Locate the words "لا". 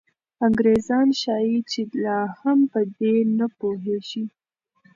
2.03-2.19